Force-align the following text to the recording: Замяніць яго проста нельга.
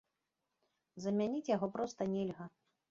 Замяніць 1.05 1.45
яго 1.55 1.67
проста 1.77 2.11
нельга. 2.17 2.53